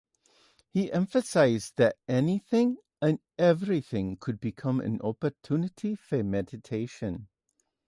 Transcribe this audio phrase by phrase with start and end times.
[0.71, 7.27] He emphasised that anything and everything could become an opportunity for meditation.